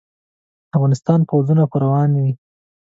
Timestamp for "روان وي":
1.83-2.31